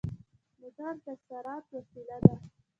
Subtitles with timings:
[0.59, 2.35] موټر د سرعت وسيله ده.